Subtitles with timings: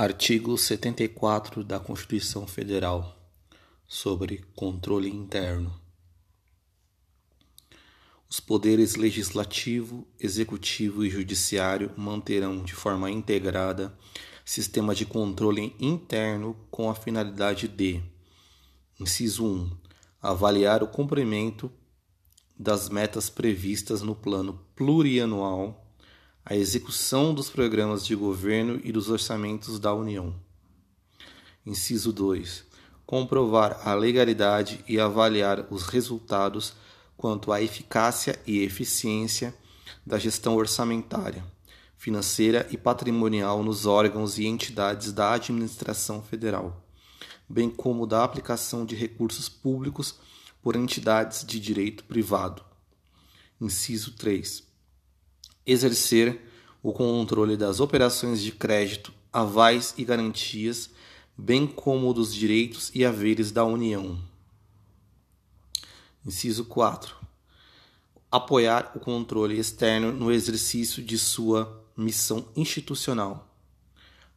[0.00, 3.18] Artigo 74 da Constituição Federal
[3.84, 5.74] sobre controle interno.
[8.30, 13.92] Os poderes legislativo, executivo e judiciário manterão de forma integrada
[14.44, 18.00] sistema de controle interno com a finalidade de:
[19.00, 19.76] inciso 1,
[20.22, 21.72] avaliar o cumprimento
[22.56, 25.87] das metas previstas no plano plurianual
[26.44, 30.34] a execução dos programas de governo e dos orçamentos da União.
[31.66, 32.64] Inciso 2.
[33.04, 36.72] Comprovar a legalidade e avaliar os resultados
[37.16, 39.54] quanto à eficácia e eficiência
[40.06, 41.44] da gestão orçamentária,
[41.96, 46.82] financeira e patrimonial nos órgãos e entidades da administração federal,
[47.48, 50.14] bem como da aplicação de recursos públicos
[50.62, 52.62] por entidades de direito privado.
[53.60, 54.67] Inciso 3
[55.68, 56.40] exercer
[56.82, 60.88] o controle das operações de crédito, avais e garantias,
[61.36, 64.18] bem como dos direitos e haveres da União.
[66.24, 67.14] Inciso 4.
[68.30, 73.46] Apoiar o controle externo no exercício de sua missão institucional.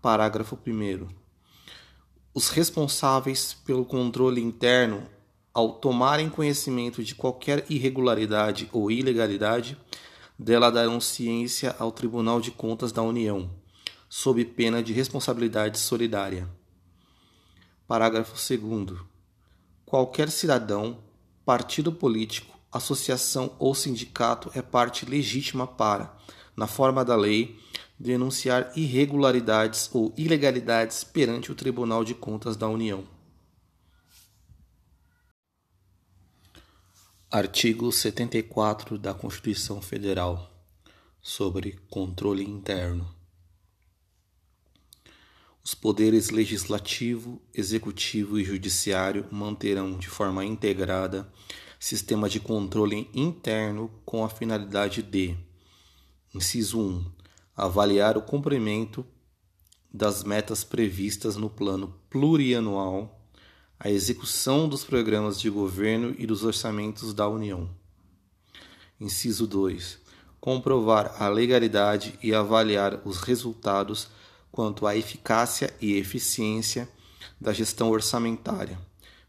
[0.00, 1.06] Parágrafo 1.
[2.34, 5.06] Os responsáveis pelo controle interno,
[5.54, 9.76] ao tomarem conhecimento de qualquer irregularidade ou ilegalidade,
[10.38, 13.50] dela darão ciência ao Tribunal de Contas da União,
[14.08, 16.48] sob pena de responsabilidade solidária.
[17.86, 19.00] Parágrafo 2.
[19.84, 20.98] Qualquer cidadão,
[21.44, 26.16] partido político, associação ou sindicato é parte legítima para,
[26.56, 27.58] na forma da lei,
[27.98, 33.04] denunciar irregularidades ou ilegalidades perante o Tribunal de Contas da União.
[37.34, 40.52] Artigo 74 da Constituição Federal
[41.22, 43.08] sobre controle interno.
[45.64, 51.26] Os poderes legislativo, executivo e judiciário manterão de forma integrada
[51.80, 55.34] sistema de controle interno com a finalidade de:
[56.34, 57.12] inciso 1,
[57.56, 59.06] avaliar o cumprimento
[59.90, 63.21] das metas previstas no plano plurianual
[63.84, 67.68] a execução dos programas de governo e dos orçamentos da União.
[69.00, 69.98] Inciso 2.
[70.40, 74.06] Comprovar a legalidade e avaliar os resultados
[74.52, 76.88] quanto à eficácia e eficiência
[77.40, 78.78] da gestão orçamentária,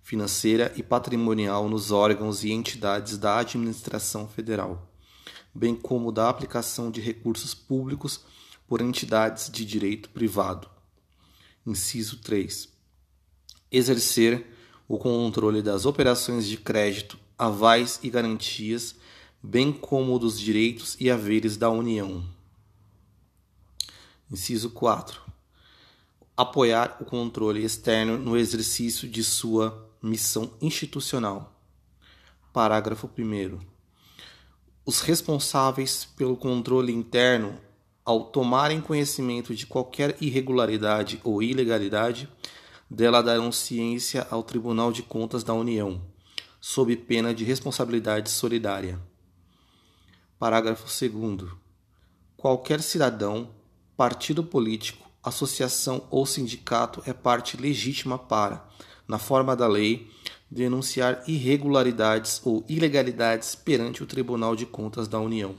[0.04, 4.88] financeira e patrimonial nos órgãos e entidades da administração federal,
[5.52, 8.20] bem como da aplicação de recursos públicos
[8.68, 10.70] por entidades de direito privado.
[11.66, 12.73] Inciso 3
[13.74, 14.46] exercer
[14.88, 18.96] o controle das operações de crédito, avais e garantias,
[19.42, 22.24] bem como dos direitos e haveres da União.
[24.32, 25.22] Inciso 4.
[26.38, 31.60] Apoiar o controle externo no exercício de sua missão institucional.
[32.52, 33.60] Parágrafo 1.
[34.86, 37.58] Os responsáveis pelo controle interno,
[38.06, 42.30] ao tomarem conhecimento de qualquer irregularidade ou ilegalidade,
[42.94, 46.00] dela darão ciência ao Tribunal de Contas da União,
[46.62, 49.00] sob pena de responsabilidade solidária.
[50.38, 51.52] Parágrafo 2.
[52.38, 53.50] Qualquer cidadão,
[53.98, 58.64] partido político, associação ou sindicato é parte legítima para,
[59.08, 60.12] na forma da lei,
[60.52, 65.56] denunciar irregularidades ou ilegalidades perante o Tribunal de Contas da União.